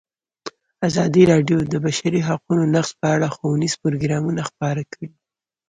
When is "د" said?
1.63-1.65, 1.73-1.75